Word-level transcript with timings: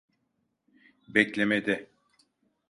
Beklemede. 1.13 1.87